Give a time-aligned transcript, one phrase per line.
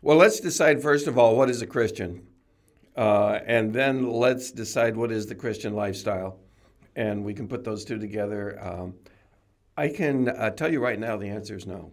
[0.00, 2.24] Well, let's decide first of all what is a Christian,
[2.96, 6.38] uh, and then let's decide what is the Christian lifestyle,
[6.94, 8.56] and we can put those two together.
[8.62, 8.94] Um,
[9.76, 11.90] I can uh, tell you right now the answer is no,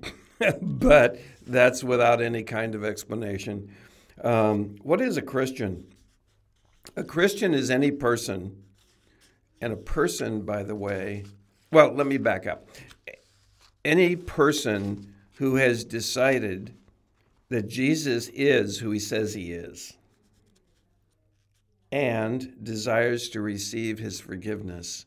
[0.62, 1.18] but
[1.48, 3.74] that's without any kind of explanation.
[4.22, 5.92] Um, what is a Christian?
[6.94, 8.62] A Christian is any person,
[9.60, 11.24] and a person, by the way,
[11.72, 12.68] well, let me back up.
[13.84, 16.74] Any person who has decided
[17.50, 19.96] that Jesus is who he says he is
[21.92, 25.06] and desires to receive his forgiveness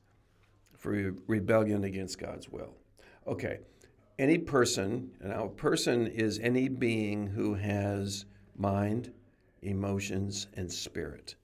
[0.77, 2.76] for rebellion against God's will.
[3.26, 3.59] Okay,
[4.20, 8.26] any person, now a person is any being who has
[8.57, 9.13] mind,
[9.62, 11.35] emotions, and spirit.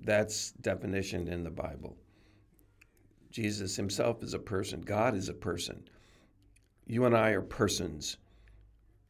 [0.00, 1.94] That's definition in the Bible.
[3.30, 5.84] Jesus himself is a person, God is a person.
[6.86, 8.16] You and I are persons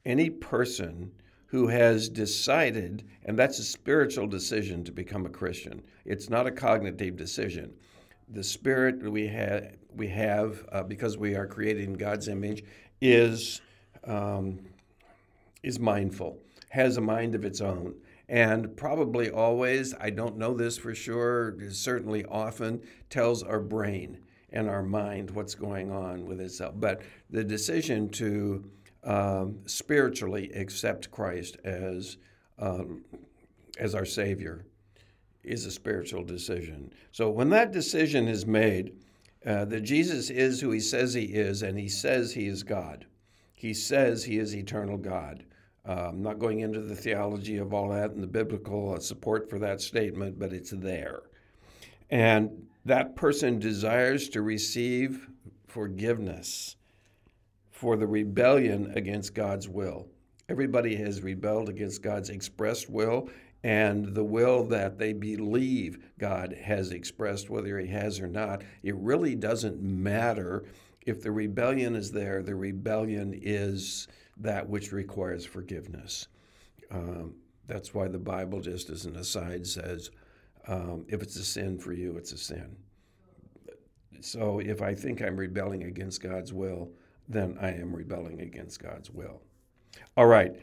[0.05, 1.12] any person
[1.47, 5.83] who has decided, and that's a spiritual decision to become a Christian.
[6.05, 7.75] It's not a cognitive decision.
[8.30, 12.64] The spirit we have, we have uh, because we are created in God's image,
[13.03, 13.61] is
[14.05, 14.61] um,
[15.62, 16.39] is mindful,
[16.70, 17.95] has a mind of its own,
[18.28, 19.95] and probably always.
[20.00, 21.55] I don't know this for sure.
[21.70, 22.80] Certainly, often
[23.11, 24.19] tells our brain
[24.53, 26.75] and our mind what's going on with itself.
[26.78, 28.64] But the decision to
[29.05, 32.17] um, spiritually accept Christ as
[32.58, 33.05] um,
[33.78, 34.64] as our Savior
[35.42, 36.92] is a spiritual decision.
[37.11, 38.92] So when that decision is made,
[39.45, 43.06] uh, that Jesus is who He says He is, and He says He is God.
[43.55, 45.45] He says He is eternal God.
[45.89, 49.58] Uh, I'm not going into the theology of all that and the biblical support for
[49.58, 51.23] that statement, but it's there.
[52.08, 55.28] And that person desires to receive
[55.67, 56.77] forgiveness
[57.83, 60.06] for the rebellion against God's will.
[60.48, 63.28] Everybody has rebelled against God's expressed will
[63.64, 68.62] and the will that they believe God has expressed, whether He has or not.
[68.84, 70.62] It really doesn't matter
[71.07, 76.28] if the rebellion is there, the rebellion is that which requires forgiveness.
[76.92, 77.34] Um,
[77.67, 80.12] that's why the Bible, just as an aside, says
[80.68, 82.77] um, if it's a sin for you, it's a sin.
[84.20, 86.92] So if I think I'm rebelling against God's will,
[87.33, 89.43] then I am rebelling against God's will.
[90.17, 90.55] All right.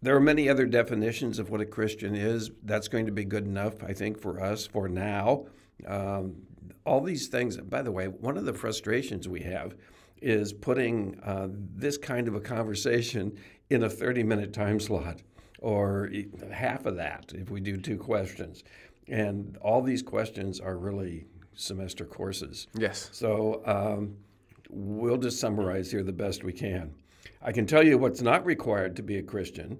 [0.00, 2.50] There are many other definitions of what a Christian is.
[2.64, 5.46] That's going to be good enough, I think, for us for now.
[5.86, 6.42] Um,
[6.84, 9.76] all these things, by the way, one of the frustrations we have
[10.20, 13.36] is putting uh, this kind of a conversation
[13.70, 15.20] in a 30 minute time slot
[15.58, 16.10] or
[16.50, 18.64] half of that if we do two questions.
[19.08, 22.66] And all these questions are really semester courses.
[22.74, 23.08] Yes.
[23.12, 24.16] So, um,
[24.72, 26.94] we'll just summarize here the best we can.
[27.42, 29.78] I can tell you what's not required to be a Christian.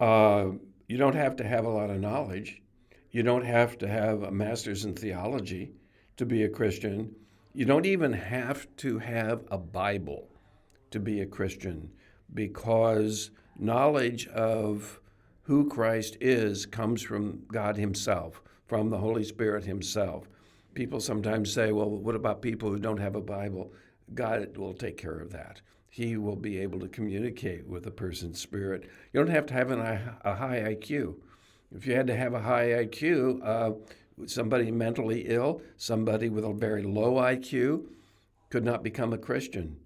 [0.00, 0.52] Uh,
[0.88, 2.62] you don't have to have a lot of knowledge.
[3.10, 5.72] You don't have to have a master's in theology
[6.16, 7.14] to be a Christian.
[7.52, 10.28] You don't even have to have a Bible
[10.90, 11.90] to be a Christian
[12.34, 15.00] because knowledge of
[15.42, 20.28] who Christ is comes from God Himself, from the Holy Spirit Himself.
[20.74, 23.72] People sometimes say, well, what about people who don't have a Bible?
[24.14, 25.60] God will take care of that.
[25.88, 28.88] He will be able to communicate with a person's spirit.
[29.12, 31.16] You don't have to have an, a high IQ.
[31.74, 33.72] If you had to have a high IQ, uh,
[34.26, 37.86] somebody mentally ill, somebody with a very low IQ
[38.50, 39.76] could not become a Christian.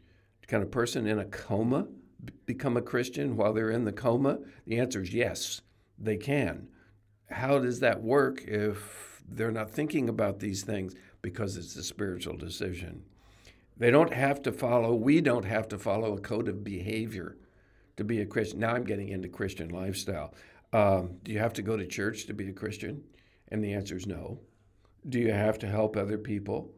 [0.46, 1.86] Can a person in a coma
[2.46, 4.38] become a Christian while they're in the coma?
[4.66, 5.62] The answer is yes,
[5.98, 6.68] they can.
[7.30, 10.94] How does that work if they're not thinking about these things?
[11.22, 13.04] Because it's a spiritual decision.
[13.76, 17.36] They don't have to follow, we don't have to follow a code of behavior
[17.96, 18.60] to be a Christian.
[18.60, 20.34] Now I'm getting into Christian lifestyle.
[20.72, 23.02] Um, do you have to go to church to be a Christian?
[23.48, 24.40] And the answer is no.
[25.08, 26.72] Do you have to help other people?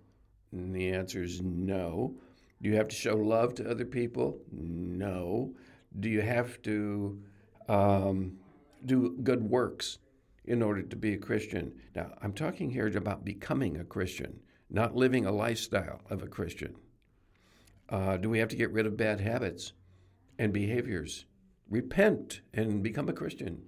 [0.53, 2.15] And the answer is no.
[2.63, 4.39] Do you have to show love to other people?
[4.51, 5.55] No.
[6.01, 7.23] Do you have to
[7.69, 8.39] um,
[8.85, 9.99] do good works
[10.45, 11.73] in order to be a Christian?
[11.95, 16.75] Now, I'm talking here about becoming a Christian, not living a lifestyle of a Christian.
[17.89, 19.73] Uh, do we have to get rid of bad habits
[20.39, 21.27] and behaviors?
[21.71, 23.63] Repent and become a Christian?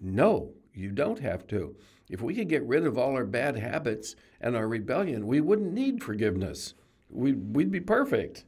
[0.00, 1.76] No, you don't have to.
[2.08, 5.72] If we could get rid of all our bad habits and our rebellion, we wouldn't
[5.72, 6.74] need forgiveness.
[7.10, 8.44] We'd, we'd be perfect.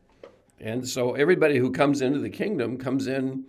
[0.61, 3.45] And so everybody who comes into the kingdom comes in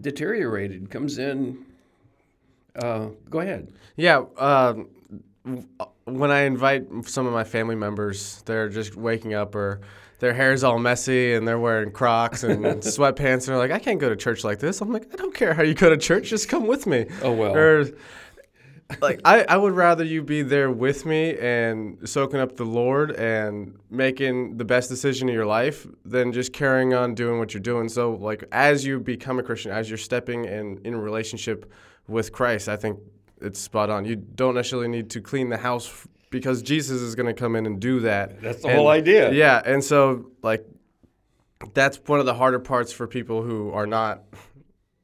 [0.00, 1.66] deteriorated, comes in.
[2.76, 3.72] Uh, go ahead.
[3.96, 4.24] Yeah.
[4.36, 4.88] Um,
[6.04, 9.80] when I invite some of my family members, they're just waking up or
[10.18, 13.98] their hair's all messy and they're wearing Crocs and sweatpants and they're like, I can't
[13.98, 14.80] go to church like this.
[14.80, 17.06] I'm like, I don't care how you go to church, just come with me.
[17.22, 17.56] Oh well.
[17.56, 17.86] Or
[19.00, 23.12] like I, I would rather you be there with me and soaking up the Lord
[23.12, 27.62] and making the best decision of your life than just carrying on doing what you're
[27.62, 27.88] doing.
[27.88, 31.72] So like as you become a Christian, as you're stepping in in relationship
[32.08, 32.98] with Christ, I think
[33.40, 34.04] it's spot on.
[34.04, 37.66] You don't necessarily need to clean the house because Jesus is going to come in
[37.66, 38.40] and do that.
[38.40, 39.32] That's the And- whole idea.
[39.32, 40.64] Yeah, and so like
[41.74, 44.22] that's one of the harder parts for people who are not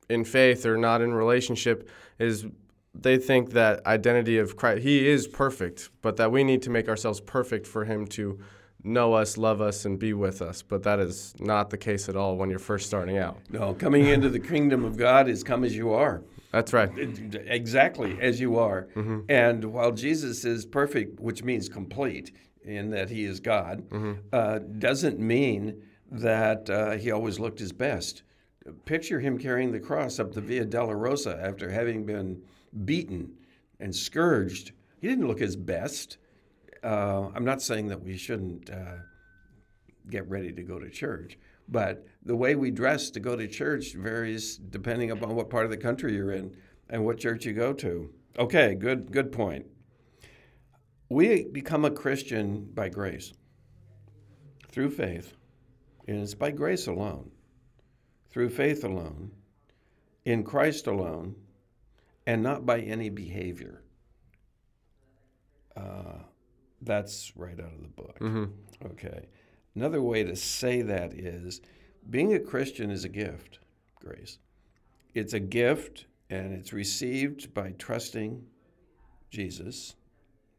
[0.08, 1.88] in faith or not in relationship
[2.18, 2.46] is
[2.94, 6.88] they think that identity of Christ he is perfect, but that we need to make
[6.88, 8.38] ourselves perfect for him to
[8.82, 10.62] know us, love us and be with us.
[10.62, 13.36] But that is not the case at all when you're first starting out.
[13.50, 16.22] No, coming into the kingdom of God is come as you are.
[16.56, 16.90] That's right.
[16.96, 18.88] Exactly as you are.
[18.94, 19.20] Mm-hmm.
[19.28, 22.32] And while Jesus is perfect, which means complete
[22.64, 24.12] in that he is God, Mm-hmm.
[24.32, 28.22] uh, doesn't mean that uh, he always looked his best.
[28.86, 32.40] Picture him carrying the cross up the Via Dolorosa after having been
[32.86, 33.34] beaten
[33.78, 34.72] and scourged.
[34.98, 36.16] He didn't look his best.
[36.82, 38.96] Uh, I'm not saying that we shouldn't uh,
[40.08, 41.36] get ready to go to church.
[41.68, 45.70] But the way we dress to go to church varies depending upon what part of
[45.70, 46.56] the country you're in
[46.88, 48.10] and what church you go to.
[48.38, 49.66] Okay, good good point.
[51.08, 53.32] We become a Christian by grace.
[54.70, 55.36] Through faith.
[56.08, 57.30] And it's by grace alone.
[58.30, 59.30] Through faith alone.
[60.24, 61.36] In Christ alone.
[62.26, 63.82] And not by any behavior.
[65.76, 66.18] Uh,
[66.82, 68.16] that's right out of the book.
[68.92, 69.26] Okay.
[69.76, 71.60] Another way to say that is
[72.08, 73.58] being a Christian is a gift,
[74.00, 74.38] Grace.
[75.14, 78.42] It's a gift and it's received by trusting
[79.30, 79.94] Jesus,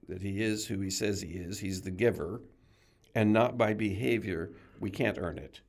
[0.07, 1.59] that he is who he says he is.
[1.59, 2.41] He's the giver,
[3.15, 4.51] and not by behavior.
[4.79, 5.61] We can't earn it.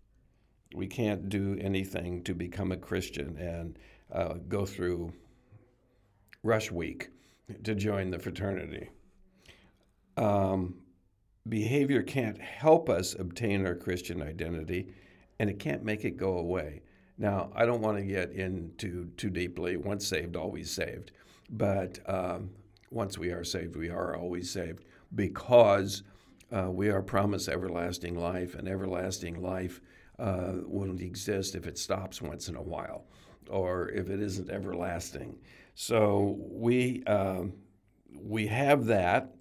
[0.74, 3.78] We can't do anything to become a Christian and
[4.12, 5.12] uh, go through
[6.42, 7.08] rush week
[7.64, 8.90] to join the fraternity.
[10.18, 10.74] Um,
[11.48, 14.88] behavior can't help us obtain our Christian identity,
[15.38, 16.82] and it can't make it go away.
[17.16, 21.12] Now, I don't want to get into too deeply once saved, always saved,
[21.50, 22.50] but um,
[22.90, 26.02] once we are saved, we are always saved because
[26.52, 29.80] uh, we are promised everlasting life, and everlasting life
[30.18, 33.04] uh, won't exist if it stops once in a while
[33.50, 35.38] or if it isn't everlasting.
[35.74, 37.52] So we, um,
[38.20, 39.34] we have that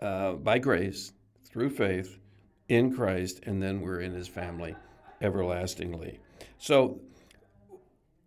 [0.00, 1.12] uh, by grace
[1.56, 2.18] through faith
[2.68, 4.76] in Christ, and then we're in his family
[5.22, 6.20] everlastingly.
[6.58, 7.00] So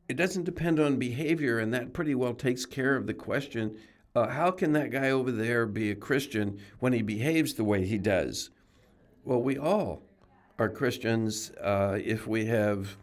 [0.08, 3.78] it doesn't depend on behavior, and that pretty well takes care of the question
[4.16, 7.86] uh, how can that guy over there be a Christian when he behaves the way
[7.86, 8.50] he does?
[9.24, 10.02] Well, we all
[10.58, 12.98] are Christians uh, if we have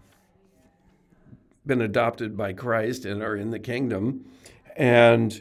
[1.64, 4.24] been adopted by Christ and are in the kingdom.
[4.76, 5.40] And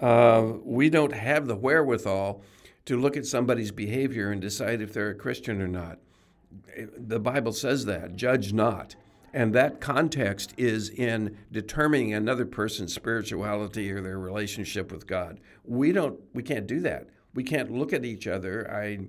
[0.00, 2.40] uh, we don't have the wherewithal
[2.86, 5.98] to look at somebody's behavior and decide if they're a Christian or not.
[6.96, 8.96] The Bible says that, judge not.
[9.32, 15.40] And that context is in determining another person's spirituality or their relationship with God.
[15.64, 17.08] We don't we can't do that.
[17.34, 18.70] We can't look at each other.
[18.70, 19.00] I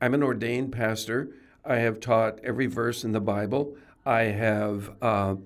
[0.00, 1.28] I'm an ordained pastor.
[1.64, 3.76] I have taught every verse in the Bible.
[4.04, 5.36] I have uh,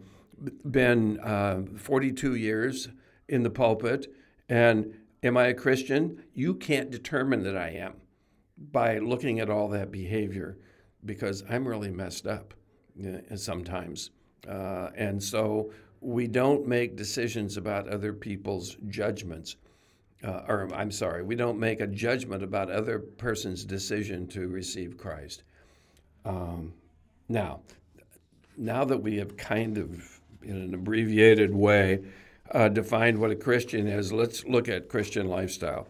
[0.71, 2.89] been uh, 42 years
[3.29, 4.07] in the pulpit.
[4.49, 4.95] And
[5.27, 6.23] am I a Christian?
[6.35, 7.95] You can't determine that I am
[8.73, 10.59] by looking at all that behavior
[11.05, 12.55] because I'm really messed up
[13.05, 14.11] uh, sometimes.
[14.49, 19.57] Uh, and so we don't make decisions about other people's judgments.
[20.25, 24.97] Uh, or I'm sorry, we don't make a judgment about other person's decision to receive
[24.97, 25.43] Christ.
[26.25, 26.73] Um,
[27.29, 27.61] now,
[28.57, 32.03] now that we have kind of, in an abbreviated way,
[32.51, 35.89] uh, defined what a Christian is, let's look at Christian lifestyle.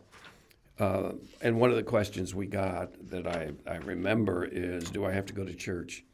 [0.79, 5.13] Uh, and one of the questions we got that I, I remember is Do I
[5.13, 6.05] have to go to church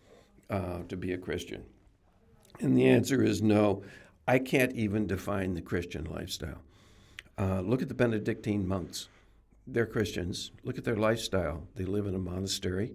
[0.50, 1.64] uh, to be a Christian?
[2.60, 3.82] And the answer is no.
[4.28, 6.62] I can't even define the Christian lifestyle.
[7.36, 9.08] Uh, look at the Benedictine monks.
[9.66, 10.52] They're Christians.
[10.62, 11.66] Look at their lifestyle.
[11.74, 12.92] They live in a monastery.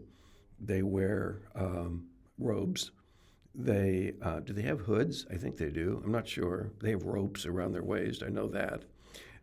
[0.59, 2.07] They wear um,
[2.39, 2.91] robes.
[3.59, 5.25] They uh, do they have hoods?
[5.31, 5.99] I think they do.
[6.05, 6.71] I'm not sure.
[6.79, 8.21] They have ropes around their waist.
[8.23, 8.83] I know that.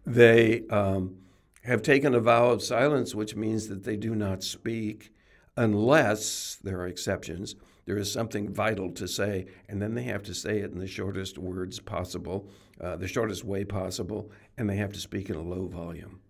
[0.06, 1.16] They um,
[1.64, 5.12] have taken a vow of silence, which means that they do not speak
[5.56, 7.56] unless there are exceptions.
[7.86, 10.86] There is something vital to say, and then they have to say it in the
[10.86, 12.48] shortest words possible,
[12.80, 16.20] uh, the shortest way possible, and they have to speak in a low volume.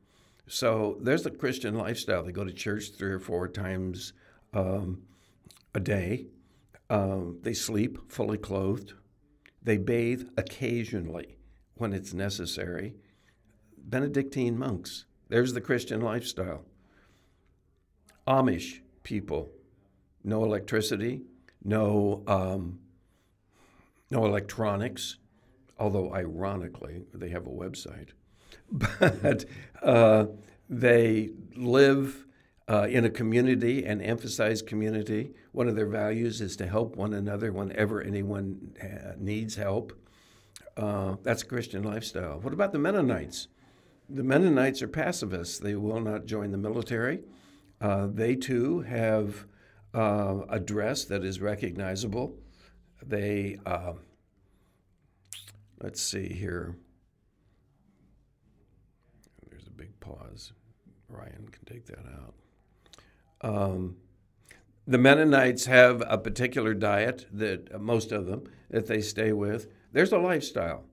[0.46, 2.22] So there's the Christian lifestyle.
[2.22, 4.14] They go to church three or four times
[4.52, 5.02] um,
[5.74, 6.26] a day.
[6.94, 8.92] Um, they sleep fully clothed.
[9.60, 11.38] They bathe occasionally
[11.74, 12.94] when it's necessary.
[13.76, 15.04] Benedictine monks.
[15.28, 16.64] There's the Christian lifestyle.
[18.28, 19.50] Amish people,
[20.22, 21.22] no electricity,
[21.64, 22.78] no um,
[24.08, 25.16] no electronics.
[25.80, 28.10] Although ironically, they have a website,
[28.70, 29.46] but
[29.82, 30.26] uh,
[30.70, 32.24] they live
[32.68, 35.32] uh, in a community and emphasize community.
[35.52, 39.92] One of their values is to help one another whenever anyone uh, needs help.
[40.76, 42.40] Uh, that's a Christian lifestyle.
[42.40, 43.48] What about the Mennonites?
[44.08, 45.58] The Mennonites are pacifists.
[45.58, 47.20] They will not join the military.
[47.80, 49.46] Uh, they too have
[49.94, 52.36] uh, a dress that is recognizable.
[53.02, 53.94] They, uh,
[55.80, 56.76] let's see here.
[59.50, 60.52] There's a big pause.
[61.08, 62.34] Ryan can take that out.
[63.44, 63.96] Um,
[64.86, 69.70] the Mennonites have a particular diet that most of them that they stay with.
[69.92, 70.84] There's a lifestyle.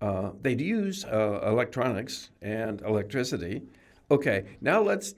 [0.00, 3.62] Uh, they use uh, electronics and electricity.
[4.10, 5.14] Okay, now let's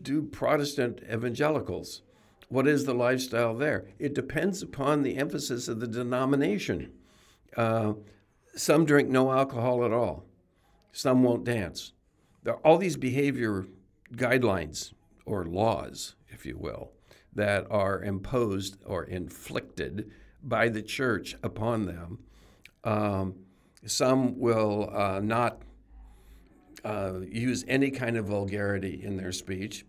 [0.00, 2.02] do Protestant evangelicals.
[2.48, 3.88] What is the lifestyle there?
[3.98, 6.92] It depends upon the emphasis of the denomination.
[7.56, 7.94] Uh,
[8.54, 10.24] some drink no alcohol at all.
[10.92, 11.92] Some won't dance.
[12.44, 13.66] There are all these behavior
[14.14, 14.92] guidelines
[15.26, 16.92] or laws, if you will,
[17.34, 20.10] that are imposed or inflicted
[20.42, 22.18] by the church upon them.
[22.84, 23.34] Um,
[23.84, 25.60] some will uh, not
[26.84, 29.84] uh, use any kind of vulgarity in their speech.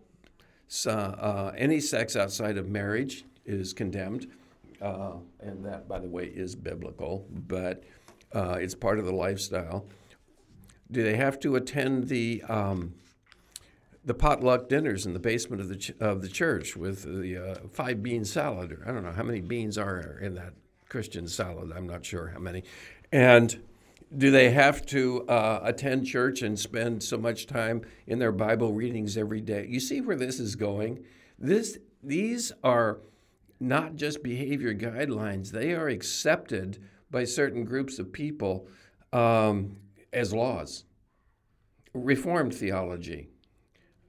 [0.66, 4.26] So, uh, any sex outside of marriage is condemned,
[4.82, 7.84] uh, and that, by the way, is biblical, but
[8.34, 9.86] uh, it's part of the lifestyle.
[10.90, 12.94] Do they have to attend the um,
[14.08, 17.54] the potluck dinners in the basement of the ch- of the church with the uh,
[17.70, 18.72] five bean salad?
[18.72, 20.54] Or I don't know how many beans are in that
[20.88, 21.72] Christian salad.
[21.76, 22.64] I'm not sure how many,
[23.12, 23.60] and
[24.16, 28.72] do they have to uh, attend church and spend so much time in their Bible
[28.72, 29.66] readings every day?
[29.68, 31.04] You see where this is going?
[31.38, 33.00] This, these are
[33.60, 38.66] not just behavior guidelines, they are accepted by certain groups of people
[39.12, 39.76] um,
[40.12, 40.84] as laws.
[41.92, 43.28] Reformed theology.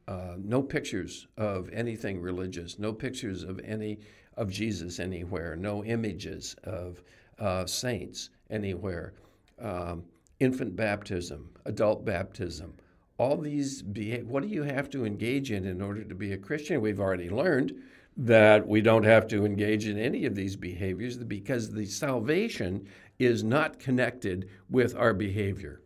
[0.10, 4.00] Uh, no pictures of anything religious, no pictures of any
[4.38, 7.04] of Jesus anywhere, no images of
[7.38, 9.14] uh, saints anywhere
[9.62, 10.04] um,
[10.40, 12.74] infant baptism, adult baptism,
[13.20, 16.38] all these beha- what do you have to engage in in order to be a
[16.38, 16.82] Christian?
[16.82, 17.76] We've already learned
[18.18, 22.88] that we don't have to engage in any of these behaviors because the salvation
[23.20, 25.82] is not connected with our behavior.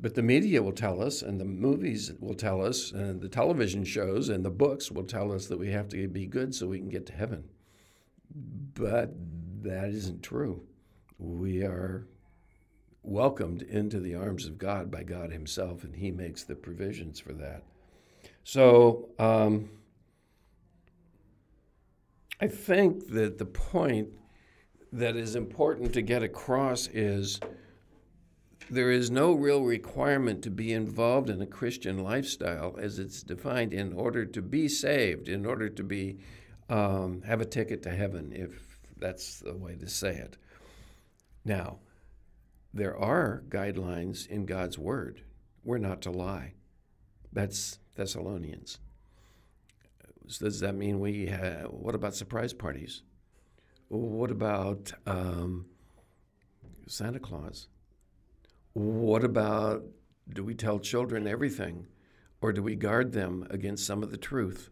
[0.00, 3.84] But the media will tell us, and the movies will tell us, and the television
[3.84, 6.78] shows and the books will tell us that we have to be good so we
[6.78, 7.44] can get to heaven.
[8.74, 9.12] But
[9.62, 10.62] that isn't true
[11.18, 12.06] we are
[13.02, 17.32] welcomed into the arms of God by God Himself, and He makes the provisions for
[17.34, 17.64] that.
[18.44, 19.70] So, um,
[22.40, 24.08] I think that the point
[24.92, 27.40] that is important to get across is
[28.70, 33.72] there is no real requirement to be involved in a Christian lifestyle as it's defined
[33.72, 36.18] in order to be saved, in order to be
[36.68, 40.36] um, have a ticket to heaven, if that's the way to say it.
[41.44, 41.78] Now,
[42.74, 45.22] there are guidelines in God's Word.
[45.64, 46.54] We're not to lie.
[47.32, 48.78] That's Thessalonians.
[50.26, 53.02] So Does that mean we have, what about surprise parties?
[53.88, 55.66] What about um,
[56.86, 57.68] Santa Claus?
[58.72, 59.84] What about
[60.32, 61.86] do we tell children everything?
[62.40, 64.70] Or do we guard them against some of the truth?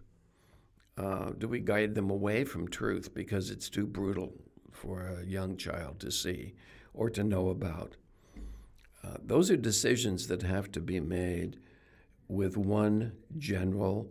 [0.96, 4.32] Uh, do we guide them away from truth because it's too brutal
[4.76, 6.54] for a young child to see
[6.94, 7.96] or to know about.
[9.02, 11.58] Uh, those are decisions that have to be made
[12.28, 14.10] with one general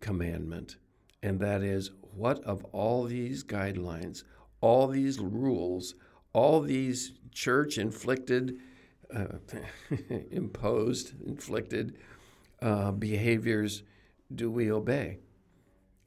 [0.00, 0.76] commandment,
[1.22, 4.22] and that is what of all these guidelines,
[4.60, 5.94] all these rules,
[6.32, 8.58] all these church inflicted,
[10.30, 11.96] imposed, inflicted
[12.60, 13.82] uh, behaviors
[14.34, 15.18] do we obey?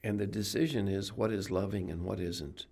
[0.03, 2.65] And the decision is what is loving and what isn't.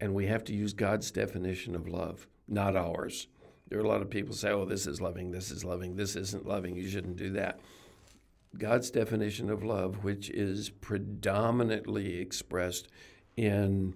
[0.00, 3.28] And we have to use God's definition of love, not ours.
[3.68, 6.16] There are a lot of people say, oh, this is loving, this is loving, this
[6.16, 7.60] isn't loving, you shouldn't do that.
[8.58, 12.88] God's definition of love, which is predominantly expressed
[13.36, 13.94] in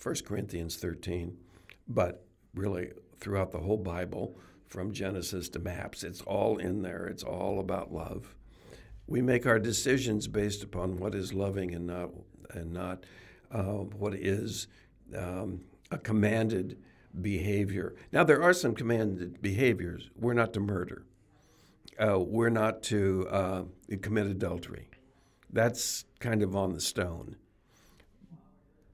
[0.00, 1.36] 1 Corinthians 13,
[1.88, 6.04] but really throughout the whole Bible, from Genesis to maps.
[6.04, 7.06] It's all in there.
[7.06, 8.34] It's all about love.
[9.06, 12.10] We make our decisions based upon what is loving and not
[12.50, 13.04] and not
[13.50, 14.68] uh, what is
[15.16, 16.78] um, a commanded
[17.20, 17.94] behavior.
[18.12, 20.10] Now there are some commanded behaviors.
[20.14, 21.04] We're not to murder.
[21.98, 23.62] Uh, we're not to uh,
[24.02, 24.88] commit adultery.
[25.50, 27.36] That's kind of on the stone.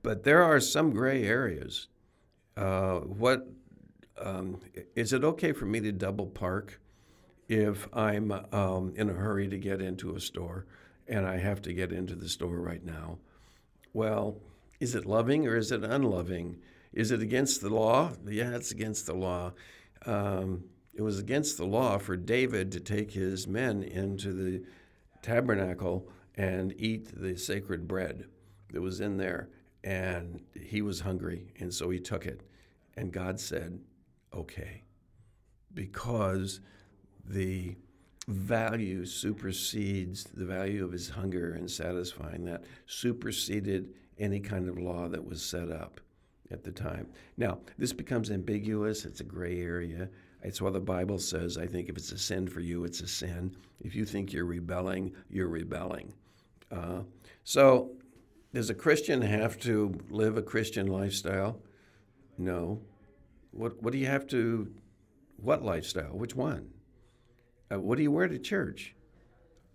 [0.02, 1.88] But there are some gray areas.
[2.56, 3.48] Uh, what
[4.20, 4.60] um,
[4.94, 6.80] is it okay for me to double park
[7.48, 10.66] if I'm um, in a hurry to get into a store
[11.06, 13.18] and I have to get into the store right now?
[13.92, 14.38] Well,
[14.80, 16.58] is it loving or is it unloving?
[16.92, 18.12] Is it against the law?
[18.26, 19.52] Yeah, it's against the law.
[20.06, 24.62] Um, it was against the law for David to take his men into the
[25.22, 28.26] tabernacle and eat the sacred bread
[28.72, 29.48] that was in there.
[29.82, 32.40] And he was hungry, and so he took it.
[32.96, 33.80] And God said,
[34.34, 34.82] okay,
[35.72, 36.60] because
[37.26, 37.76] the
[38.26, 45.08] value supersedes the value of his hunger and satisfying that superseded any kind of law
[45.08, 46.00] that was set up
[46.50, 47.06] at the time.
[47.36, 50.08] Now, this becomes ambiguous, it's a gray area.
[50.42, 53.08] It's why the Bible says, I think if it's a sin for you, it's a
[53.08, 53.56] sin.
[53.80, 56.12] If you think you're rebelling, you're rebelling.
[56.70, 57.00] Uh,
[57.44, 57.92] so,
[58.52, 61.58] does a Christian have to live a Christian lifestyle?
[62.36, 62.80] No.
[63.54, 64.72] What, what do you have to,
[65.36, 66.16] what lifestyle?
[66.16, 66.70] Which one?
[67.72, 68.94] Uh, what do you wear to church?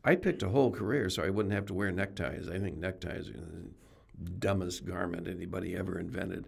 [0.04, 2.50] I picked a whole career so I wouldn't have to wear neckties.
[2.50, 6.48] I think neckties are the dumbest garment anybody ever invented.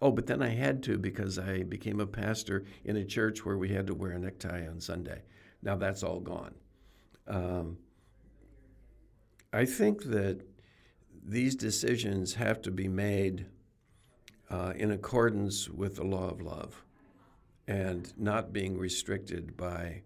[0.00, 3.58] Oh, but then I had to because I became a pastor in a church where
[3.58, 5.22] we had to wear a necktie on Sunday.
[5.62, 6.54] Now that's all gone.
[7.26, 7.78] Um,
[9.52, 10.42] I think that
[11.24, 13.46] these decisions have to be made
[14.50, 16.84] uh, in accordance with the law of love
[17.66, 20.02] and not being restricted by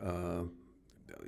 [0.00, 0.42] uh,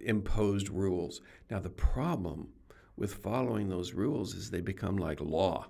[0.02, 1.20] imposed rules.
[1.50, 2.48] Now, the problem
[2.96, 5.66] with following those rules is they become like law,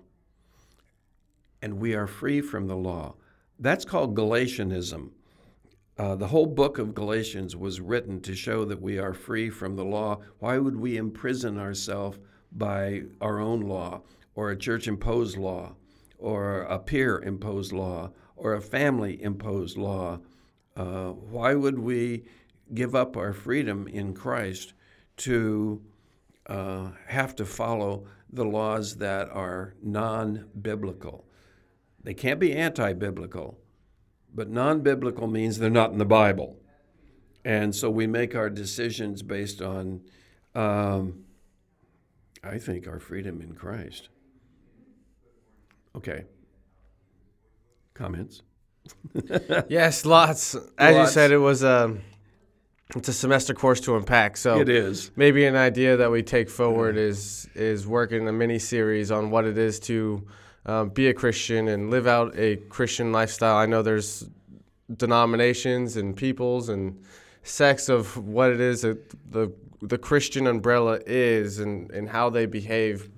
[1.63, 3.17] and we are free from the law.
[3.59, 5.13] That's called Galatianism.
[5.97, 9.77] Uh, the whole book of Galatians was written to show that we are free from
[9.77, 10.21] the law.
[10.41, 12.19] Why would we imprison ourselves
[12.53, 14.03] by our own law
[14.35, 15.75] or a church imposed law?
[16.25, 20.19] Or a peer imposed law or a family imposed law.
[20.75, 22.25] Uh, why would we
[22.73, 24.73] give up our freedom in Christ
[25.19, 25.83] to
[26.47, 31.27] uh, have to follow the laws that are non biblical?
[32.03, 33.59] They can't be anti biblical,
[34.35, 36.57] but non biblical means they're not in the Bible.
[37.45, 40.01] And so we make our decisions based on,
[40.55, 41.27] um,
[42.43, 44.09] I think, our freedom in Christ.
[45.97, 46.25] Okay.
[47.95, 48.43] Comments?
[49.69, 50.55] yes, lots.
[50.79, 51.11] As Lots.
[51.11, 51.97] you said, it was a
[52.95, 54.37] it's a semester course to unpack.
[54.37, 55.11] So It is.
[55.17, 59.45] maybe an idea that we take forward is is working a mini series on what
[59.47, 60.27] it is to
[60.67, 63.57] um, be a Christian and live out a Christian lifestyle.
[63.57, 64.29] I know there's
[64.97, 67.01] denominations and peoples and
[67.43, 68.99] sects of what it is that
[69.31, 73.11] the the Christian umbrella is and, and how they behave,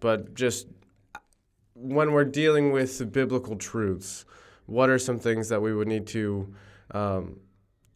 [0.00, 0.66] but just
[1.74, 4.24] when we're dealing with biblical truths,
[4.66, 6.54] what are some things that we would need to
[6.92, 7.40] um,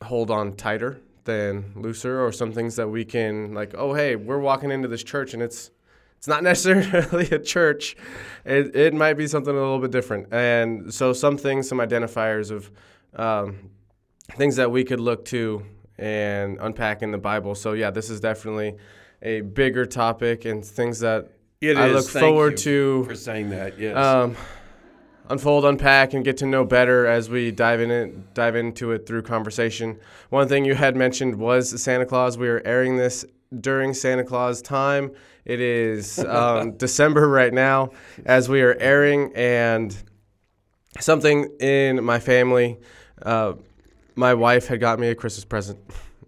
[0.02, 4.38] hold on tighter than looser, or some things that we can like, oh hey, we're
[4.38, 5.70] walking into this church and it's
[6.16, 7.96] it's not necessarily a church.
[8.44, 10.32] It, it might be something a little bit different.
[10.32, 12.70] And so some things, some identifiers of
[13.14, 13.70] um,
[14.32, 15.64] things that we could look to
[15.96, 17.54] and unpack in the Bible.
[17.54, 18.76] So yeah, this is definitely
[19.22, 21.94] a bigger topic and things that It I is.
[21.94, 23.78] look Thank forward you to for saying that.
[23.78, 23.96] Yes.
[23.96, 24.36] um,
[25.28, 29.06] unfold, unpack, and get to know better as we dive in it, dive into it
[29.06, 29.98] through conversation.
[30.30, 32.38] One thing you had mentioned was Santa Claus.
[32.38, 33.24] We are airing this
[33.60, 35.10] during Santa Claus time.
[35.44, 37.90] It is um, December right now
[38.24, 39.96] as we are airing, and
[41.00, 42.78] something in my family.
[43.20, 43.54] Uh,
[44.14, 45.78] my wife had got me a Christmas present.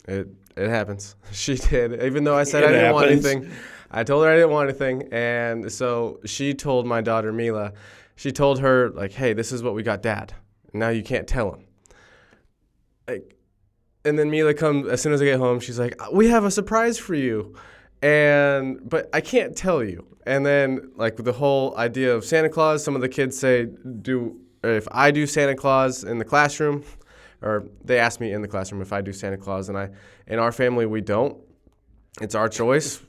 [0.08, 1.14] It it happens.
[1.32, 3.50] She did, even though I said It I didn't want anything.
[3.90, 7.72] I told her I didn't want anything, and so she told my daughter Mila.
[8.16, 10.34] She told her like, "Hey, this is what we got, Dad.
[10.72, 11.64] Now you can't tell him."
[13.08, 13.36] Like,
[14.04, 15.58] and then Mila comes as soon as I get home.
[15.58, 17.54] She's like, "We have a surprise for you,"
[18.02, 20.06] and but I can't tell you.
[20.26, 22.84] And then like the whole idea of Santa Claus.
[22.84, 26.84] Some of the kids say, "Do if I do Santa Claus in the classroom?"
[27.42, 29.88] Or they ask me in the classroom if I do Santa Claus, and I
[30.26, 31.38] in our family we don't.
[32.20, 33.00] It's our choice.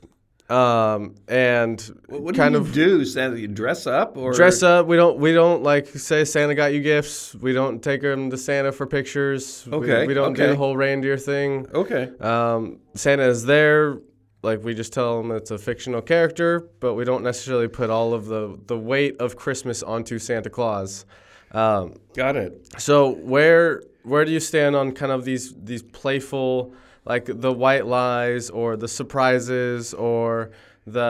[0.48, 3.04] Um, and What kind do you of do?
[3.04, 4.86] Santa, you dress up or dress up.
[4.86, 7.34] We don't we don't like say Santa got you gifts.
[7.34, 9.66] We don't take them to Santa for pictures.
[9.72, 11.66] Okay, We, don't do the whole reindeer thing.
[11.72, 12.10] Okay.
[12.20, 13.98] Um, Santa is there.
[14.42, 18.12] Like we just tell them it's a fictional character, but we don't necessarily put all
[18.12, 21.06] of the the weight of Christmas onto Santa Claus.
[21.52, 22.66] Um, Got it.
[22.80, 26.74] so where where do you stand on kind of these these playful
[27.04, 30.50] like the white lies or the surprises or
[30.86, 31.00] the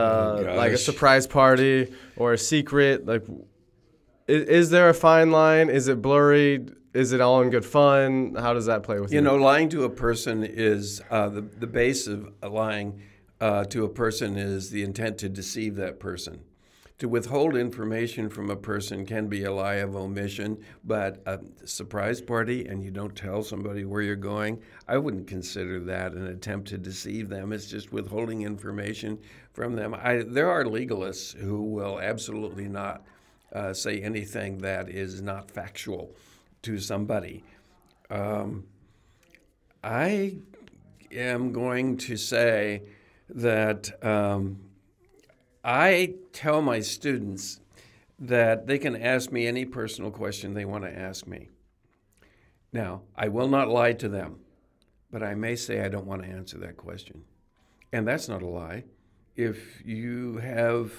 [0.51, 3.25] Oh, like a surprise party or a secret like
[4.29, 5.69] is, is there a fine line?
[5.71, 6.67] Is it blurry?
[6.95, 8.35] Is it all in good fun?
[8.39, 9.23] How does that play with you, You?
[9.23, 13.01] know, lying to a person is uh, the the base of lying
[13.41, 16.41] uh, to a person is the intent to deceive that person.
[17.03, 22.21] To withhold information from a person can be a lie of omission, but a surprise
[22.21, 26.69] party and you don't tell somebody where you're going, I wouldn't consider that an attempt
[26.69, 27.53] to deceive them.
[27.53, 29.19] It's just withholding information
[29.53, 29.95] from them.
[29.95, 33.05] I, there are legalists who will absolutely not
[33.53, 36.15] uh, say anything that is not factual
[36.63, 37.43] to somebody.
[38.11, 38.65] Um,
[39.83, 40.37] I
[41.11, 42.83] am going to say
[43.29, 44.61] that um,
[45.65, 47.61] I tell my students
[48.19, 51.49] that they can ask me any personal question they want to ask me.
[52.73, 54.41] Now, I will not lie to them,
[55.11, 57.25] but I may say I don't want to answer that question.
[57.93, 58.85] And that's not a lie.
[59.37, 60.93] If you have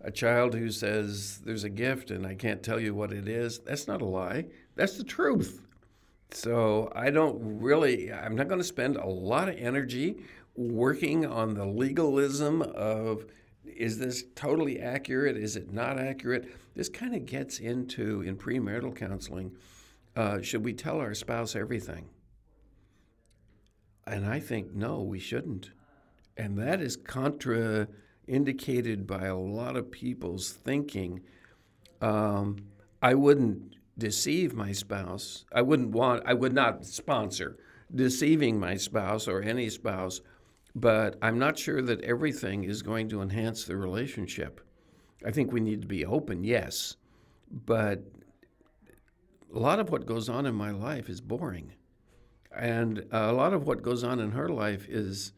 [0.00, 3.60] a child who says there's a gift and I can't tell you what it is,
[3.60, 4.46] that's not a lie.
[4.74, 5.62] That's the truth.
[6.30, 10.16] So I don't really, I'm not going to spend a lot of energy
[10.56, 13.26] working on the legalism of
[13.64, 15.36] is this totally accurate?
[15.36, 16.52] Is it not accurate?
[16.74, 19.52] This kind of gets into, in premarital counseling,
[20.16, 22.08] uh, should we tell our spouse everything?
[24.06, 25.70] And I think, no, we shouldn't.
[26.36, 31.20] And that is contraindicated by a lot of people's thinking.
[32.00, 32.66] Um,
[33.00, 35.44] I wouldn't deceive my spouse.
[35.52, 37.56] I wouldn't want, I would not sponsor
[37.94, 40.20] deceiving my spouse or any spouse,
[40.74, 44.60] but I'm not sure that everything is going to enhance the relationship.
[45.24, 46.96] I think we need to be open, yes,
[47.50, 48.02] but
[49.54, 51.72] a lot of what goes on in my life is boring.
[52.54, 55.32] And a lot of what goes on in her life is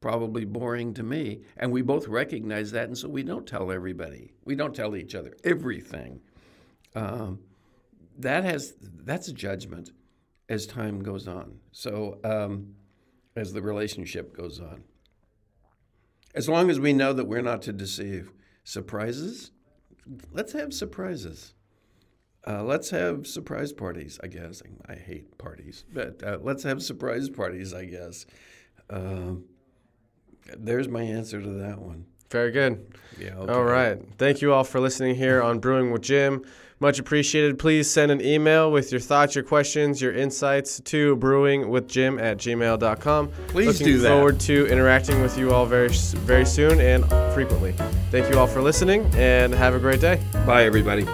[0.00, 1.40] probably boring to me.
[1.56, 2.86] And we both recognize that.
[2.86, 6.20] And so we don't tell everybody, we don't tell each other everything.
[6.94, 7.40] Um,
[8.18, 9.92] that has that's a judgment
[10.48, 11.58] as time goes on.
[11.72, 12.74] So um,
[13.38, 14.84] as the relationship goes on,
[16.34, 18.32] as long as we know that we're not to deceive,
[18.64, 19.50] surprises.
[20.32, 21.54] Let's have surprises.
[22.46, 24.18] Uh, let's have surprise parties.
[24.22, 27.74] I guess I hate parties, but uh, let's have surprise parties.
[27.74, 28.26] I guess.
[28.88, 29.44] Um,
[30.56, 32.06] there's my answer to that one.
[32.30, 32.86] very good
[33.18, 33.36] Yeah.
[33.36, 33.60] All okay.
[33.60, 33.98] right.
[34.16, 36.44] Thank you all for listening here on Brewing with Jim.
[36.80, 37.58] Much appreciated.
[37.58, 43.28] Please send an email with your thoughts, your questions, your insights to brewingwithjim at gmail.com.
[43.48, 44.08] Please Looking do that.
[44.08, 47.72] forward to interacting with you all very, very soon and frequently.
[48.10, 50.22] Thank you all for listening and have a great day.
[50.46, 51.06] Bye, everybody.